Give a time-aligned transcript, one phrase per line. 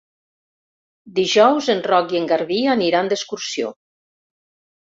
[1.19, 3.73] Dijous en Roc i en Garbí aniran d'excursió.